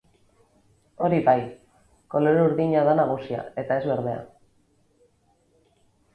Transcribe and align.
Hori 1.07 1.19
bai, 1.27 1.35
kolore 2.15 2.41
urdina 2.47 2.87
da 2.89 2.97
nagusia 3.01 3.45
eta 3.65 3.79
ez 3.83 3.85
berdea. 3.93 4.27